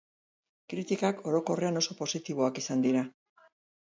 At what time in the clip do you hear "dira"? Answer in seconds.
2.87-3.03